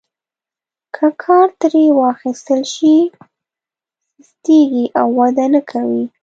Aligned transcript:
که 0.95 1.07
کار 1.23 1.47
ترې 1.61 1.83
وانخیستل 1.97 2.61
شي 2.73 2.95
سستیږي 4.25 4.85
او 4.99 5.07
وده 5.17 5.45
نه 5.53 5.61
کوي. 5.71 6.03